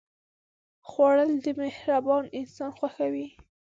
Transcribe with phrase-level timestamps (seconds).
[0.89, 3.27] خوړل د مهربان انسان خوښه وي